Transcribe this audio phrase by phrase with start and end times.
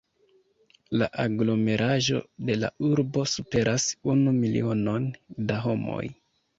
[1.01, 6.05] La aglomeraĵo de la urbo superas unu milionon da homoj.